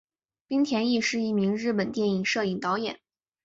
[0.47, 2.99] 滨田毅是一名日本电影摄影导演。